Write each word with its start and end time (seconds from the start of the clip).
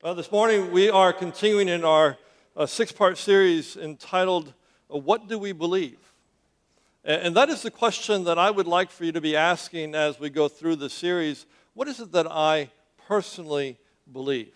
Uh, 0.00 0.14
this 0.14 0.30
morning, 0.30 0.70
we 0.70 0.88
are 0.88 1.12
continuing 1.12 1.68
in 1.68 1.84
our 1.84 2.16
uh, 2.56 2.64
six 2.64 2.92
part 2.92 3.18
series 3.18 3.76
entitled, 3.76 4.54
uh, 4.94 4.96
What 4.96 5.26
Do 5.26 5.40
We 5.40 5.50
Believe? 5.50 5.98
And, 7.02 7.22
and 7.22 7.36
that 7.36 7.48
is 7.48 7.62
the 7.62 7.70
question 7.72 8.22
that 8.22 8.38
I 8.38 8.48
would 8.48 8.68
like 8.68 8.92
for 8.92 9.04
you 9.04 9.10
to 9.10 9.20
be 9.20 9.34
asking 9.34 9.96
as 9.96 10.20
we 10.20 10.30
go 10.30 10.46
through 10.46 10.76
the 10.76 10.88
series. 10.88 11.46
What 11.74 11.88
is 11.88 11.98
it 11.98 12.12
that 12.12 12.28
I 12.30 12.70
personally 13.08 13.76
believe? 14.12 14.54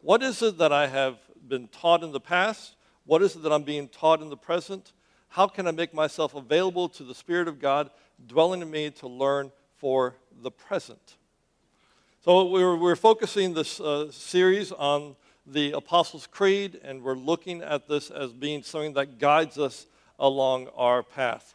What 0.00 0.22
is 0.22 0.40
it 0.40 0.56
that 0.56 0.72
I 0.72 0.86
have 0.86 1.18
been 1.46 1.68
taught 1.68 2.02
in 2.02 2.10
the 2.10 2.18
past? 2.18 2.76
What 3.04 3.20
is 3.20 3.36
it 3.36 3.42
that 3.42 3.52
I'm 3.52 3.64
being 3.64 3.88
taught 3.88 4.22
in 4.22 4.30
the 4.30 4.38
present? 4.38 4.94
How 5.28 5.48
can 5.48 5.66
I 5.66 5.72
make 5.72 5.92
myself 5.92 6.34
available 6.34 6.88
to 6.88 7.04
the 7.04 7.14
Spirit 7.14 7.46
of 7.46 7.60
God 7.60 7.90
dwelling 8.26 8.62
in 8.62 8.70
me 8.70 8.88
to 8.92 9.06
learn 9.06 9.52
for 9.76 10.16
the 10.40 10.50
present? 10.50 11.18
So 12.22 12.44
we're, 12.44 12.76
we're 12.76 12.96
focusing 12.96 13.54
this 13.54 13.80
uh, 13.80 14.12
series 14.12 14.72
on 14.72 15.16
the 15.46 15.72
Apostles' 15.72 16.26
Creed, 16.26 16.78
and 16.84 17.02
we're 17.02 17.14
looking 17.14 17.62
at 17.62 17.88
this 17.88 18.10
as 18.10 18.30
being 18.34 18.62
something 18.62 18.92
that 18.92 19.18
guides 19.18 19.56
us 19.56 19.86
along 20.18 20.68
our 20.76 21.02
path. 21.02 21.54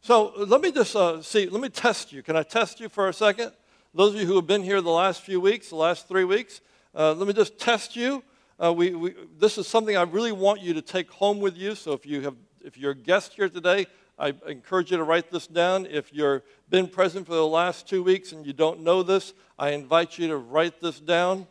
So 0.00 0.32
let 0.34 0.62
me 0.62 0.72
just 0.72 0.96
uh, 0.96 1.20
see, 1.20 1.50
let 1.50 1.60
me 1.60 1.68
test 1.68 2.14
you. 2.14 2.22
Can 2.22 2.34
I 2.34 2.44
test 2.44 2.80
you 2.80 2.88
for 2.88 3.10
a 3.10 3.12
second? 3.12 3.52
Those 3.92 4.14
of 4.14 4.20
you 4.22 4.26
who 4.26 4.36
have 4.36 4.46
been 4.46 4.62
here 4.62 4.80
the 4.80 4.88
last 4.88 5.20
few 5.20 5.38
weeks, 5.38 5.68
the 5.68 5.76
last 5.76 6.08
three 6.08 6.24
weeks, 6.24 6.62
uh, 6.94 7.12
let 7.12 7.28
me 7.28 7.34
just 7.34 7.58
test 7.58 7.94
you. 7.94 8.24
Uh, 8.58 8.72
we, 8.72 8.94
we, 8.94 9.14
this 9.38 9.58
is 9.58 9.68
something 9.68 9.98
I 9.98 10.04
really 10.04 10.32
want 10.32 10.62
you 10.62 10.72
to 10.72 10.80
take 10.80 11.10
home 11.10 11.40
with 11.40 11.58
you. 11.58 11.74
So 11.74 11.92
if, 11.92 12.06
you 12.06 12.22
have, 12.22 12.36
if 12.64 12.78
you're 12.78 12.92
a 12.92 12.96
guest 12.96 13.34
here 13.34 13.50
today, 13.50 13.86
I 14.18 14.32
encourage 14.46 14.90
you 14.90 14.96
to 14.96 15.04
write 15.04 15.30
this 15.30 15.46
down. 15.46 15.86
If 15.86 16.12
you've 16.12 16.42
been 16.70 16.88
present 16.88 17.26
for 17.26 17.34
the 17.34 17.46
last 17.46 17.86
two 17.86 18.02
weeks 18.02 18.32
and 18.32 18.46
you 18.46 18.54
don't 18.54 18.80
know 18.80 19.02
this, 19.02 19.34
I 19.58 19.70
invite 19.70 20.18
you 20.18 20.28
to 20.28 20.38
write 20.38 20.80
this 20.80 20.98
down. 20.98 21.46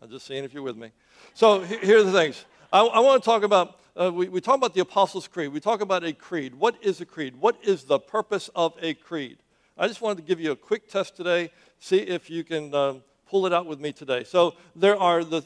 I'm 0.00 0.08
just 0.08 0.26
seeing 0.26 0.44
if 0.44 0.54
you're 0.54 0.62
with 0.62 0.78
me. 0.78 0.92
So 1.34 1.60
here 1.60 1.98
are 1.98 2.02
the 2.02 2.12
things. 2.12 2.46
I, 2.72 2.80
I 2.80 3.00
want 3.00 3.22
to 3.22 3.26
talk 3.26 3.42
about, 3.42 3.78
uh, 4.00 4.10
we, 4.10 4.28
we 4.30 4.40
talk 4.40 4.56
about 4.56 4.72
the 4.72 4.80
Apostles' 4.80 5.28
Creed. 5.28 5.52
We 5.52 5.60
talk 5.60 5.82
about 5.82 6.04
a 6.04 6.14
creed. 6.14 6.54
What 6.54 6.82
is 6.82 7.02
a 7.02 7.04
creed? 7.04 7.36
What 7.36 7.58
is 7.62 7.84
the 7.84 7.98
purpose 7.98 8.48
of 8.54 8.72
a 8.80 8.94
creed? 8.94 9.38
I 9.76 9.88
just 9.88 10.00
wanted 10.00 10.16
to 10.16 10.22
give 10.22 10.40
you 10.40 10.52
a 10.52 10.56
quick 10.56 10.88
test 10.88 11.16
today, 11.16 11.50
see 11.78 11.98
if 11.98 12.30
you 12.30 12.44
can 12.44 12.74
um, 12.74 13.02
pull 13.28 13.44
it 13.44 13.52
out 13.52 13.66
with 13.66 13.78
me 13.78 13.92
today. 13.92 14.24
So 14.24 14.54
there 14.74 14.96
are 14.96 15.22
the 15.22 15.42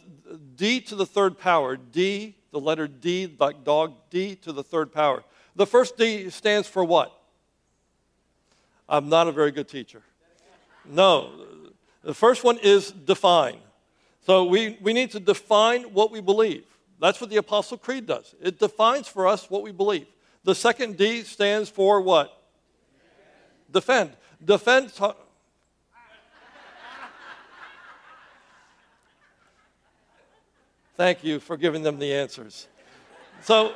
D 0.54 0.80
to 0.82 0.94
the 0.94 1.06
third 1.06 1.36
power, 1.36 1.76
D 1.76 2.36
the 2.55 2.60
letter 2.60 2.86
D, 2.86 3.34
like 3.41 3.64
dog, 3.64 3.94
D 4.10 4.36
to 4.36 4.52
the 4.52 4.62
third 4.62 4.92
power. 4.92 5.24
The 5.56 5.66
first 5.66 5.98
D 5.98 6.30
stands 6.30 6.69
for 6.69 6.84
what? 6.84 7.12
I'm 8.88 9.08
not 9.08 9.27
a 9.27 9.33
very 9.33 9.50
good 9.50 9.69
teacher. 9.69 10.02
No. 10.88 11.33
The 12.05 12.14
first 12.14 12.44
one 12.44 12.58
is 12.62 12.92
define. 12.92 13.58
So 14.24 14.44
we, 14.44 14.78
we 14.80 14.92
need 14.92 15.11
to 15.11 15.20
define 15.20 15.83
what 15.92 16.12
we 16.12 16.20
believe. 16.20 16.64
That's 17.00 17.20
what 17.20 17.28
the 17.28 17.38
Apostle 17.38 17.77
Creed 17.77 18.06
does. 18.06 18.36
It 18.41 18.61
defines 18.61 19.08
for 19.08 19.27
us 19.27 19.50
what 19.50 19.62
we 19.62 19.72
believe. 19.72 20.06
The 20.44 20.55
second 20.55 20.96
D 20.96 21.22
stands 21.22 21.68
for 21.68 22.00
what? 22.00 22.41
Defend. 23.68 24.12
Defend. 24.44 24.92
Thank 30.96 31.24
you 31.24 31.40
for 31.40 31.56
giving 31.56 31.82
them 31.82 31.98
the 31.98 32.12
answers. 32.14 32.68
So, 33.42 33.74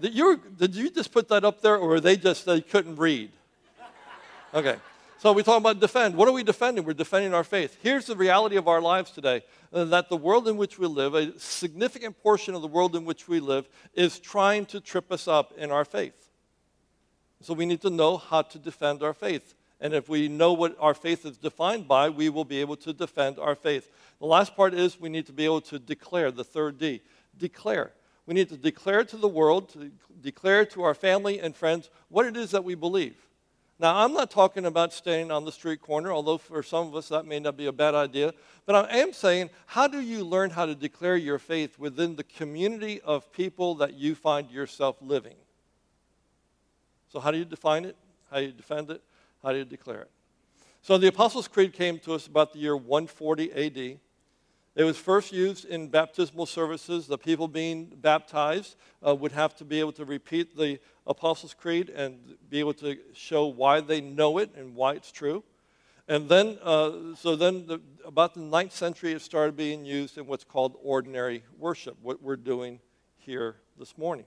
did 0.00 0.14
you, 0.14 0.40
did 0.56 0.74
you 0.74 0.90
just 0.90 1.12
put 1.12 1.28
that 1.28 1.44
up 1.44 1.60
there, 1.60 1.76
or 1.76 1.88
were 1.88 2.00
they 2.00 2.16
just 2.16 2.46
they 2.46 2.60
couldn't 2.60 2.96
read? 2.96 3.30
Okay. 4.54 4.76
So 5.18 5.32
we 5.32 5.42
talk 5.42 5.58
about 5.58 5.80
defend. 5.80 6.14
What 6.14 6.28
are 6.28 6.32
we 6.32 6.44
defending? 6.44 6.84
We're 6.84 6.92
defending 6.92 7.34
our 7.34 7.42
faith. 7.42 7.76
Here's 7.82 8.06
the 8.06 8.14
reality 8.14 8.54
of 8.54 8.68
our 8.68 8.80
lives 8.80 9.10
today 9.10 9.42
uh, 9.72 9.84
that 9.86 10.08
the 10.08 10.16
world 10.16 10.46
in 10.46 10.56
which 10.56 10.78
we 10.78 10.86
live, 10.86 11.14
a 11.14 11.36
significant 11.40 12.22
portion 12.22 12.54
of 12.54 12.62
the 12.62 12.68
world 12.68 12.94
in 12.94 13.04
which 13.04 13.26
we 13.26 13.40
live, 13.40 13.68
is 13.94 14.20
trying 14.20 14.64
to 14.66 14.80
trip 14.80 15.10
us 15.10 15.26
up 15.26 15.52
in 15.58 15.72
our 15.72 15.84
faith. 15.84 16.30
So 17.40 17.52
we 17.52 17.66
need 17.66 17.80
to 17.80 17.90
know 17.90 18.16
how 18.16 18.42
to 18.42 18.58
defend 18.58 19.02
our 19.02 19.12
faith. 19.12 19.54
And 19.80 19.92
if 19.92 20.08
we 20.08 20.28
know 20.28 20.52
what 20.52 20.76
our 20.78 20.94
faith 20.94 21.26
is 21.26 21.36
defined 21.36 21.88
by, 21.88 22.10
we 22.10 22.28
will 22.28 22.44
be 22.44 22.60
able 22.60 22.76
to 22.76 22.92
defend 22.92 23.38
our 23.40 23.56
faith. 23.56 23.90
The 24.20 24.26
last 24.26 24.56
part 24.56 24.74
is 24.74 25.00
we 25.00 25.08
need 25.08 25.26
to 25.26 25.32
be 25.32 25.44
able 25.44 25.60
to 25.62 25.78
declare, 25.78 26.30
the 26.30 26.44
third 26.44 26.78
D. 26.78 27.02
Declare. 27.36 27.92
We 28.26 28.34
need 28.34 28.48
to 28.50 28.56
declare 28.56 29.04
to 29.04 29.16
the 29.16 29.28
world, 29.28 29.70
to 29.70 29.90
declare 30.20 30.66
to 30.66 30.82
our 30.82 30.94
family 30.94 31.40
and 31.40 31.56
friends 31.56 31.88
what 32.08 32.26
it 32.26 32.36
is 32.36 32.50
that 32.50 32.64
we 32.64 32.74
believe. 32.74 33.16
Now, 33.80 33.96
I'm 34.04 34.12
not 34.12 34.30
talking 34.30 34.66
about 34.66 34.92
staying 34.92 35.30
on 35.30 35.44
the 35.44 35.52
street 35.52 35.80
corner, 35.80 36.10
although 36.10 36.36
for 36.36 36.64
some 36.64 36.88
of 36.88 36.96
us 36.96 37.08
that 37.08 37.26
may 37.26 37.38
not 37.38 37.56
be 37.56 37.66
a 37.66 37.72
bad 37.72 37.94
idea. 37.94 38.34
But 38.66 38.90
I 38.90 38.98
am 38.98 39.12
saying, 39.12 39.50
how 39.66 39.86
do 39.86 40.00
you 40.00 40.24
learn 40.24 40.50
how 40.50 40.66
to 40.66 40.74
declare 40.74 41.16
your 41.16 41.38
faith 41.38 41.78
within 41.78 42.16
the 42.16 42.24
community 42.24 43.00
of 43.02 43.32
people 43.32 43.76
that 43.76 43.94
you 43.94 44.16
find 44.16 44.50
yourself 44.50 44.96
living? 45.00 45.36
So, 47.08 47.20
how 47.20 47.30
do 47.30 47.38
you 47.38 47.44
define 47.44 47.84
it? 47.84 47.96
How 48.30 48.38
do 48.38 48.46
you 48.46 48.52
defend 48.52 48.90
it? 48.90 49.00
How 49.42 49.52
do 49.52 49.58
you 49.58 49.64
declare 49.64 50.02
it? 50.02 50.10
So, 50.82 50.98
the 50.98 51.06
Apostles' 51.06 51.46
Creed 51.46 51.72
came 51.72 52.00
to 52.00 52.14
us 52.14 52.26
about 52.26 52.52
the 52.52 52.58
year 52.58 52.76
140 52.76 53.52
AD. 53.52 54.00
It 54.78 54.84
was 54.84 54.96
first 54.96 55.32
used 55.32 55.64
in 55.64 55.88
baptismal 55.88 56.46
services. 56.46 57.08
The 57.08 57.18
people 57.18 57.48
being 57.48 57.86
baptized 58.00 58.76
uh, 59.04 59.12
would 59.12 59.32
have 59.32 59.56
to 59.56 59.64
be 59.64 59.80
able 59.80 59.90
to 59.94 60.04
repeat 60.04 60.56
the 60.56 60.78
Apostles' 61.04 61.52
Creed 61.52 61.88
and 61.88 62.36
be 62.48 62.60
able 62.60 62.74
to 62.74 62.96
show 63.12 63.46
why 63.46 63.80
they 63.80 64.00
know 64.00 64.38
it 64.38 64.54
and 64.56 64.76
why 64.76 64.92
it's 64.92 65.10
true. 65.10 65.42
And 66.06 66.28
then, 66.28 66.58
uh, 66.62 66.92
so 67.16 67.34
then, 67.34 67.66
the, 67.66 67.80
about 68.04 68.34
the 68.34 68.40
ninth 68.40 68.72
century, 68.72 69.10
it 69.10 69.20
started 69.20 69.56
being 69.56 69.84
used 69.84 70.16
in 70.16 70.28
what's 70.28 70.44
called 70.44 70.76
ordinary 70.80 71.42
worship, 71.58 71.96
what 72.00 72.22
we're 72.22 72.36
doing 72.36 72.78
here 73.16 73.56
this 73.80 73.98
morning. 73.98 74.26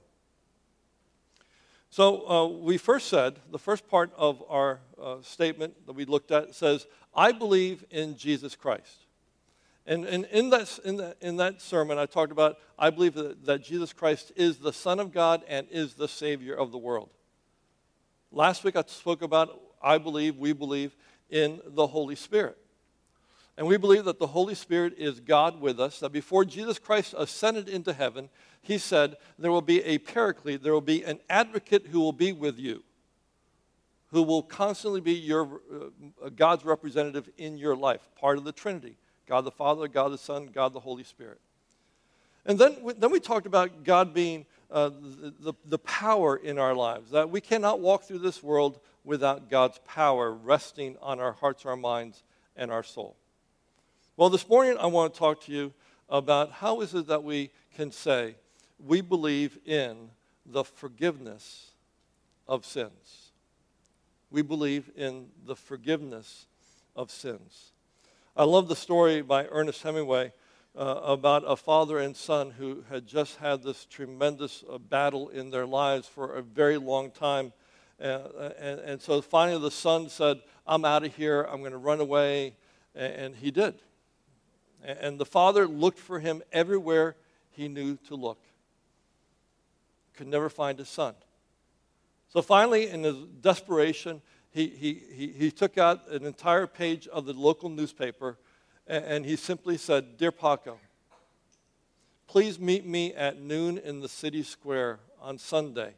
So 1.88 2.28
uh, 2.28 2.46
we 2.46 2.76
first 2.76 3.08
said, 3.08 3.38
the 3.50 3.58
first 3.58 3.88
part 3.88 4.12
of 4.18 4.44
our 4.50 4.80
uh, 5.02 5.16
statement 5.22 5.86
that 5.86 5.94
we 5.94 6.04
looked 6.04 6.30
at 6.30 6.54
says, 6.54 6.86
I 7.14 7.32
believe 7.32 7.86
in 7.90 8.18
Jesus 8.18 8.54
Christ. 8.54 9.06
And, 9.86 10.04
and 10.04 10.24
in, 10.26 10.50
that, 10.50 10.78
in, 10.84 10.96
that, 10.98 11.16
in 11.20 11.36
that 11.38 11.60
sermon, 11.60 11.98
I 11.98 12.06
talked 12.06 12.32
about 12.32 12.58
I 12.78 12.90
believe 12.90 13.14
that, 13.14 13.44
that 13.46 13.64
Jesus 13.64 13.92
Christ 13.92 14.32
is 14.36 14.58
the 14.58 14.72
Son 14.72 15.00
of 15.00 15.12
God 15.12 15.42
and 15.48 15.66
is 15.70 15.94
the 15.94 16.08
Savior 16.08 16.54
of 16.54 16.70
the 16.70 16.78
world. 16.78 17.10
Last 18.30 18.64
week, 18.64 18.76
I 18.76 18.84
spoke 18.86 19.22
about 19.22 19.60
I 19.82 19.98
believe, 19.98 20.36
we 20.36 20.52
believe 20.52 20.94
in 21.28 21.60
the 21.66 21.88
Holy 21.88 22.14
Spirit. 22.14 22.56
And 23.56 23.66
we 23.66 23.76
believe 23.76 24.04
that 24.04 24.18
the 24.18 24.28
Holy 24.28 24.54
Spirit 24.54 24.94
is 24.96 25.20
God 25.20 25.60
with 25.60 25.78
us, 25.78 26.00
that 26.00 26.12
before 26.12 26.44
Jesus 26.44 26.78
Christ 26.78 27.14
ascended 27.18 27.68
into 27.68 27.92
heaven, 27.92 28.30
he 28.62 28.78
said, 28.78 29.16
There 29.38 29.50
will 29.50 29.60
be 29.60 29.82
a 29.82 29.98
paraclete, 29.98 30.62
there 30.62 30.72
will 30.72 30.80
be 30.80 31.02
an 31.02 31.18
advocate 31.28 31.88
who 31.88 32.00
will 32.00 32.12
be 32.12 32.32
with 32.32 32.58
you, 32.58 32.82
who 34.10 34.22
will 34.22 34.42
constantly 34.42 35.00
be 35.00 35.12
your, 35.12 35.60
uh, 36.24 36.30
God's 36.30 36.64
representative 36.64 37.28
in 37.36 37.58
your 37.58 37.76
life, 37.76 38.08
part 38.18 38.38
of 38.38 38.44
the 38.44 38.52
Trinity. 38.52 38.96
God 39.32 39.46
the 39.46 39.50
Father, 39.50 39.88
God 39.88 40.12
the 40.12 40.18
Son, 40.18 40.50
God 40.52 40.74
the 40.74 40.80
Holy 40.80 41.04
Spirit. 41.04 41.40
And 42.44 42.58
then, 42.58 42.76
then 42.98 43.10
we 43.10 43.18
talked 43.18 43.46
about 43.46 43.82
God 43.82 44.12
being 44.12 44.44
uh, 44.70 44.90
the, 44.90 45.32
the, 45.40 45.52
the 45.64 45.78
power 45.78 46.36
in 46.36 46.58
our 46.58 46.74
lives, 46.74 47.12
that 47.12 47.30
we 47.30 47.40
cannot 47.40 47.80
walk 47.80 48.04
through 48.04 48.18
this 48.18 48.42
world 48.42 48.78
without 49.04 49.48
God's 49.48 49.80
power 49.88 50.30
resting 50.30 50.98
on 51.00 51.18
our 51.18 51.32
hearts, 51.32 51.64
our 51.64 51.76
minds, 51.78 52.24
and 52.58 52.70
our 52.70 52.82
soul. 52.82 53.16
Well, 54.18 54.28
this 54.28 54.46
morning 54.46 54.76
I 54.78 54.84
want 54.84 55.14
to 55.14 55.18
talk 55.18 55.40
to 55.44 55.52
you 55.52 55.72
about 56.10 56.50
how 56.52 56.82
is 56.82 56.92
it 56.92 57.06
that 57.06 57.24
we 57.24 57.52
can 57.74 57.90
say 57.90 58.34
we 58.84 59.00
believe 59.00 59.56
in 59.64 60.10
the 60.44 60.62
forgiveness 60.62 61.70
of 62.46 62.66
sins. 62.66 63.30
We 64.30 64.42
believe 64.42 64.90
in 64.94 65.28
the 65.46 65.56
forgiveness 65.56 66.44
of 66.94 67.10
sins. 67.10 67.71
I 68.34 68.44
love 68.44 68.66
the 68.66 68.76
story 68.76 69.20
by 69.20 69.46
Ernest 69.50 69.82
Hemingway 69.82 70.32
uh, 70.74 71.00
about 71.04 71.44
a 71.46 71.54
father 71.54 71.98
and 71.98 72.16
son 72.16 72.50
who 72.50 72.82
had 72.88 73.06
just 73.06 73.36
had 73.36 73.62
this 73.62 73.84
tremendous 73.84 74.64
uh, 74.72 74.78
battle 74.78 75.28
in 75.28 75.50
their 75.50 75.66
lives 75.66 76.08
for 76.08 76.36
a 76.36 76.40
very 76.40 76.78
long 76.78 77.10
time. 77.10 77.52
Uh, 78.02 78.52
and, 78.58 78.80
and, 78.80 79.02
so 79.02 79.20
finally 79.20 79.60
the 79.60 79.70
son 79.70 80.08
said, 80.08 80.40
I'm 80.66 80.86
out 80.86 81.04
of 81.04 81.14
here, 81.14 81.42
I'm 81.42 81.60
going 81.60 81.72
to 81.72 81.78
run 81.78 82.00
away. 82.00 82.56
And, 82.94 83.12
and 83.12 83.36
he 83.36 83.50
did. 83.50 83.74
And, 84.82 84.98
and 84.98 85.20
the 85.20 85.26
father 85.26 85.66
looked 85.66 85.98
for 85.98 86.18
him 86.18 86.42
everywhere 86.52 87.16
he 87.50 87.68
knew 87.68 87.98
to 88.08 88.14
look, 88.14 88.38
could 90.14 90.26
never 90.26 90.48
find 90.48 90.78
his 90.78 90.88
son. 90.88 91.14
So 92.32 92.40
finally, 92.40 92.88
in 92.88 93.02
his 93.02 93.16
desperation, 93.42 94.22
he, 94.52 94.68
he, 94.68 95.32
he, 95.36 95.50
took 95.50 95.78
out 95.78 96.08
an 96.10 96.26
entire 96.26 96.66
page 96.66 97.08
of 97.08 97.24
the 97.24 97.32
local 97.32 97.70
newspaper 97.70 98.36
and, 98.86 99.04
and 99.04 99.26
he 99.26 99.36
simply 99.36 99.78
said, 99.78 100.18
Dear 100.18 100.30
Paco, 100.30 100.78
please 102.26 102.58
meet 102.58 102.86
me 102.86 103.14
at 103.14 103.40
noon 103.40 103.78
in 103.78 104.00
the 104.00 104.08
city 104.08 104.42
square 104.42 105.00
on 105.20 105.38
Sunday. 105.38 105.94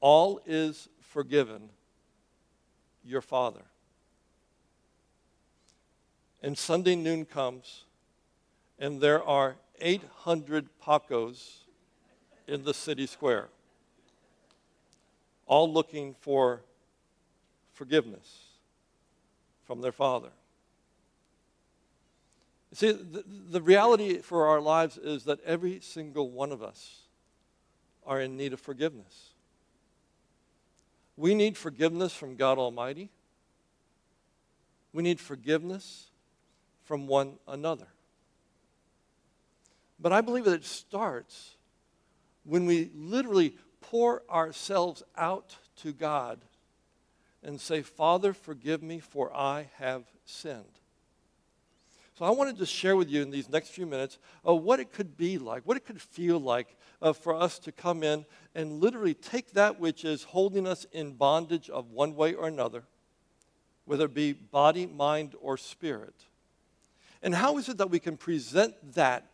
All 0.00 0.40
is 0.46 0.88
forgiven, 1.00 1.70
your 3.04 3.22
father. 3.22 3.62
and 6.42 6.56
Sunday 6.56 6.94
noon 6.94 7.24
comes, 7.24 7.84
and 8.78 9.00
there 9.00 9.22
are 9.22 9.56
800 9.80 10.68
Pacos 10.80 11.64
in 12.46 12.64
the 12.64 12.74
city 12.74 13.06
square, 13.06 13.48
all 15.46 15.72
looking 15.72 16.14
for 16.20 16.60
forgiveness 17.78 18.40
from 19.64 19.80
their 19.80 19.92
father. 19.92 20.30
See, 22.72 22.90
the, 22.90 23.24
the 23.24 23.62
reality 23.62 24.18
for 24.18 24.48
our 24.48 24.60
lives 24.60 24.98
is 24.98 25.24
that 25.24 25.38
every 25.44 25.78
single 25.80 26.28
one 26.28 26.50
of 26.50 26.60
us 26.60 27.02
are 28.04 28.20
in 28.20 28.36
need 28.36 28.52
of 28.52 28.58
forgiveness. 28.58 29.30
We 31.16 31.36
need 31.36 31.56
forgiveness 31.56 32.12
from 32.12 32.34
God 32.34 32.58
Almighty. 32.58 33.10
We 34.92 35.04
need 35.04 35.20
forgiveness 35.20 36.10
from 36.84 37.06
one 37.06 37.34
another. 37.46 37.86
But 40.00 40.12
I 40.12 40.20
believe 40.20 40.44
that 40.46 40.54
it 40.54 40.64
starts 40.64 41.54
when 42.42 42.66
we 42.66 42.90
literally 42.92 43.54
pour 43.80 44.24
ourselves 44.28 45.04
out 45.16 45.56
to 45.76 45.92
God 45.92 46.40
and 47.42 47.60
say, 47.60 47.82
Father, 47.82 48.32
forgive 48.32 48.82
me, 48.82 48.98
for 48.98 49.34
I 49.34 49.70
have 49.76 50.04
sinned. 50.24 50.64
So 52.18 52.24
I 52.24 52.30
wanted 52.30 52.58
to 52.58 52.66
share 52.66 52.96
with 52.96 53.08
you 53.08 53.22
in 53.22 53.30
these 53.30 53.48
next 53.48 53.68
few 53.68 53.86
minutes 53.86 54.18
uh, 54.46 54.52
what 54.52 54.80
it 54.80 54.92
could 54.92 55.16
be 55.16 55.38
like, 55.38 55.62
what 55.62 55.76
it 55.76 55.86
could 55.86 56.02
feel 56.02 56.40
like 56.40 56.76
uh, 57.00 57.12
for 57.12 57.32
us 57.32 57.60
to 57.60 57.70
come 57.70 58.02
in 58.02 58.26
and 58.56 58.80
literally 58.80 59.14
take 59.14 59.52
that 59.52 59.78
which 59.78 60.04
is 60.04 60.24
holding 60.24 60.66
us 60.66 60.84
in 60.90 61.12
bondage 61.12 61.70
of 61.70 61.92
one 61.92 62.16
way 62.16 62.34
or 62.34 62.48
another, 62.48 62.82
whether 63.84 64.06
it 64.06 64.14
be 64.14 64.32
body, 64.32 64.84
mind, 64.84 65.36
or 65.40 65.56
spirit. 65.56 66.24
And 67.22 67.36
how 67.36 67.56
is 67.56 67.68
it 67.68 67.78
that 67.78 67.90
we 67.90 68.00
can 68.00 68.16
present 68.16 68.74
that, 68.94 69.30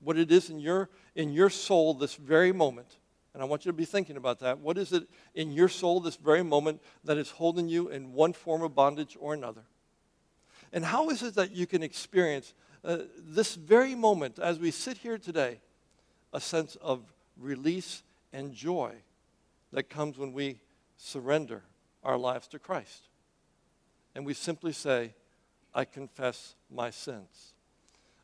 what 0.00 0.18
it 0.18 0.30
is 0.30 0.50
in 0.50 0.60
your, 0.60 0.90
in 1.14 1.32
your 1.32 1.48
soul 1.48 1.94
this 1.94 2.14
very 2.14 2.52
moment? 2.52 2.98
And 3.36 3.42
I 3.42 3.46
want 3.46 3.66
you 3.66 3.70
to 3.70 3.76
be 3.76 3.84
thinking 3.84 4.16
about 4.16 4.38
that. 4.38 4.60
What 4.60 4.78
is 4.78 4.94
it 4.94 5.06
in 5.34 5.52
your 5.52 5.68
soul 5.68 6.00
this 6.00 6.16
very 6.16 6.42
moment 6.42 6.80
that 7.04 7.18
is 7.18 7.28
holding 7.28 7.68
you 7.68 7.90
in 7.90 8.14
one 8.14 8.32
form 8.32 8.62
of 8.62 8.74
bondage 8.74 9.14
or 9.20 9.34
another? 9.34 9.60
And 10.72 10.82
how 10.82 11.10
is 11.10 11.22
it 11.22 11.34
that 11.34 11.50
you 11.50 11.66
can 11.66 11.82
experience 11.82 12.54
uh, 12.82 13.00
this 13.18 13.54
very 13.54 13.94
moment 13.94 14.38
as 14.38 14.58
we 14.58 14.70
sit 14.70 14.96
here 14.96 15.18
today, 15.18 15.60
a 16.32 16.40
sense 16.40 16.76
of 16.76 17.02
release 17.38 18.02
and 18.32 18.54
joy 18.54 18.94
that 19.70 19.90
comes 19.90 20.16
when 20.16 20.32
we 20.32 20.58
surrender 20.96 21.62
our 22.02 22.16
lives 22.16 22.48
to 22.48 22.58
Christ? 22.58 23.08
And 24.14 24.24
we 24.24 24.32
simply 24.32 24.72
say, 24.72 25.12
I 25.74 25.84
confess 25.84 26.54
my 26.70 26.88
sins. 26.88 27.52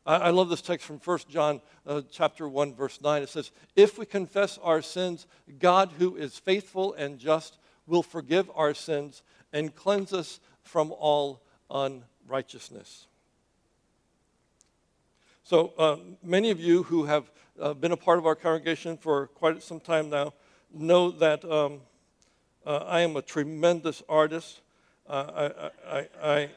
I, 0.05 0.15
I 0.15 0.29
love 0.29 0.49
this 0.49 0.61
text 0.61 0.85
from 0.85 0.99
1 0.99 1.19
John 1.29 1.61
uh, 1.85 2.01
chapter 2.11 2.47
1, 2.47 2.75
verse 2.75 2.99
9. 3.01 3.23
It 3.23 3.29
says, 3.29 3.51
If 3.75 3.97
we 3.97 4.05
confess 4.05 4.57
our 4.61 4.81
sins, 4.81 5.27
God, 5.59 5.91
who 5.97 6.15
is 6.15 6.37
faithful 6.37 6.93
and 6.93 7.19
just, 7.19 7.57
will 7.87 8.03
forgive 8.03 8.49
our 8.55 8.73
sins 8.73 9.23
and 9.51 9.75
cleanse 9.75 10.13
us 10.13 10.39
from 10.61 10.91
all 10.91 11.41
unrighteousness. 11.69 13.07
So, 15.43 15.73
uh, 15.77 15.97
many 16.23 16.51
of 16.51 16.59
you 16.59 16.83
who 16.83 17.03
have 17.03 17.29
uh, 17.59 17.73
been 17.73 17.91
a 17.91 17.97
part 17.97 18.17
of 18.17 18.25
our 18.25 18.35
congregation 18.35 18.97
for 18.97 19.27
quite 19.27 19.61
some 19.61 19.79
time 19.79 20.09
now 20.09 20.33
know 20.73 21.11
that 21.11 21.43
um, 21.45 21.81
uh, 22.65 22.77
I 22.77 23.01
am 23.01 23.17
a 23.17 23.21
tremendous 23.21 24.01
artist. 24.07 24.61
Uh, 25.07 25.49
I, 25.85 25.97
I, 25.97 26.07
I, 26.23 26.49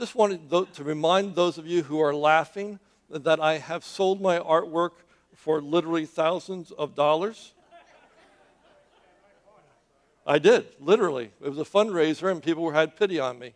just 0.00 0.16
wanted 0.16 0.50
to 0.74 0.82
remind 0.82 1.36
those 1.36 1.58
of 1.58 1.66
you 1.66 1.84
who 1.84 2.00
are 2.00 2.14
laughing 2.14 2.80
that 3.10 3.38
I 3.38 3.58
have 3.58 3.84
sold 3.84 4.20
my 4.20 4.38
artwork 4.38 4.92
for 5.34 5.60
literally 5.60 6.06
thousands 6.06 6.72
of 6.72 6.94
dollars. 6.94 7.52
I 10.26 10.38
did, 10.38 10.66
literally. 10.80 11.30
It 11.40 11.48
was 11.48 11.58
a 11.58 11.64
fundraiser, 11.64 12.30
and 12.30 12.42
people 12.42 12.70
had 12.70 12.96
pity 12.96 13.20
on 13.20 13.38
me 13.38 13.54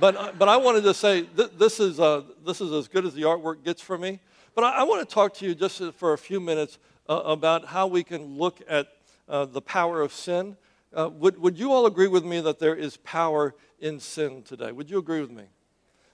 but, 0.00 0.16
uh, 0.16 0.32
but 0.38 0.48
I 0.48 0.56
wanted 0.56 0.84
to 0.84 0.94
say 0.94 1.22
th- 1.22 1.52
this, 1.58 1.80
is, 1.80 2.00
uh, 2.00 2.22
this 2.44 2.60
is 2.60 2.72
as 2.72 2.88
good 2.88 3.04
as 3.04 3.14
the 3.14 3.22
artwork 3.22 3.64
gets 3.64 3.82
for 3.82 3.96
me. 3.96 4.20
But 4.54 4.64
I, 4.64 4.78
I 4.78 4.82
want 4.82 5.06
to 5.06 5.14
talk 5.14 5.34
to 5.34 5.46
you 5.46 5.54
just 5.54 5.82
for 5.94 6.12
a 6.12 6.18
few 6.18 6.40
minutes 6.40 6.78
uh, 7.08 7.22
about 7.24 7.66
how 7.66 7.86
we 7.86 8.02
can 8.02 8.36
look 8.36 8.60
at 8.68 8.88
uh, 9.28 9.44
the 9.44 9.60
power 9.60 10.00
of 10.00 10.12
sin. 10.12 10.56
Uh, 10.94 11.10
would, 11.12 11.38
would 11.38 11.58
you 11.58 11.72
all 11.72 11.86
agree 11.86 12.08
with 12.08 12.24
me 12.24 12.40
that 12.40 12.58
there 12.58 12.74
is 12.74 12.96
power 12.98 13.54
in 13.80 14.00
sin 14.00 14.42
today? 14.42 14.72
Would 14.72 14.90
you 14.90 14.98
agree 14.98 15.20
with 15.20 15.30
me? 15.30 15.44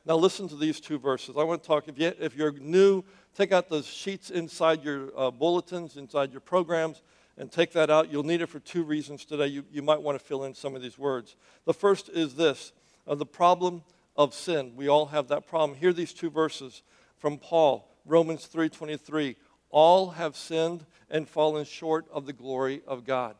Now, 0.04 0.16
listen 0.16 0.48
to 0.48 0.56
these 0.56 0.80
two 0.80 0.98
verses. 0.98 1.36
I 1.38 1.44
want 1.44 1.62
to 1.62 1.66
talk, 1.66 1.86
if, 1.86 1.98
you, 1.98 2.12
if 2.19 2.34
you're 2.34 2.52
new, 2.52 3.04
take 3.36 3.52
out 3.52 3.69
those 3.69 3.86
sheets 3.86 4.30
inside 4.30 4.82
your 4.82 5.10
uh, 5.16 5.30
bulletins, 5.30 5.96
inside 5.96 6.32
your 6.32 6.40
programs, 6.40 7.02
and 7.38 7.52
take 7.52 7.72
that 7.72 7.88
out. 7.88 8.10
You'll 8.10 8.24
need 8.24 8.40
it 8.40 8.48
for 8.48 8.58
two 8.58 8.82
reasons 8.82 9.24
today. 9.24 9.46
You, 9.46 9.64
you 9.70 9.80
might 9.80 10.02
want 10.02 10.19
to 10.19 10.24
fill 10.24 10.44
in 10.44 10.54
some 10.54 10.74
of 10.74 10.82
these 10.82 10.98
words. 10.98 11.36
The 11.66 11.74
first 11.74 12.08
is 12.08 12.34
this 12.34 12.72
of 13.06 13.19
the 13.19 13.26
problem 13.26 13.84
of 14.16 14.34
sin. 14.34 14.72
We 14.76 14.88
all 14.88 15.06
have 15.06 15.28
that 15.28 15.46
problem. 15.46 15.78
Hear 15.78 15.92
these 15.92 16.12
two 16.12 16.30
verses 16.30 16.82
from 17.19 17.38
Paul, 17.38 17.88
Romans 18.04 18.46
3:23. 18.46 19.36
All 19.70 20.10
have 20.10 20.36
sinned 20.36 20.84
and 21.08 21.28
fallen 21.28 21.64
short 21.64 22.06
of 22.12 22.26
the 22.26 22.32
glory 22.32 22.82
of 22.86 23.04
God. 23.04 23.36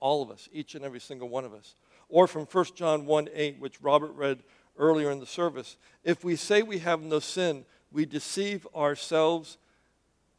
All 0.00 0.22
of 0.22 0.30
us, 0.30 0.48
each 0.52 0.74
and 0.74 0.84
every 0.84 1.00
single 1.00 1.28
one 1.28 1.44
of 1.44 1.54
us. 1.54 1.74
Or 2.08 2.26
from 2.26 2.44
1 2.44 2.64
John 2.74 3.06
1 3.06 3.28
8, 3.32 3.60
which 3.60 3.80
Robert 3.80 4.12
read 4.12 4.42
earlier 4.78 5.10
in 5.10 5.20
the 5.20 5.26
service. 5.26 5.76
If 6.04 6.24
we 6.24 6.36
say 6.36 6.62
we 6.62 6.78
have 6.78 7.02
no 7.02 7.18
sin, 7.18 7.64
we 7.90 8.04
deceive 8.04 8.66
ourselves, 8.74 9.58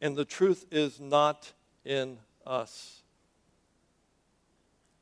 and 0.00 0.16
the 0.16 0.24
truth 0.24 0.66
is 0.70 1.00
not 1.00 1.52
in 1.84 2.18
us. 2.46 3.02